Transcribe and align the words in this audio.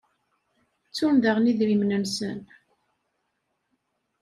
Ttun 0.87 1.15
daɣen 1.17 1.49
idrimen-nsen. 1.51 2.39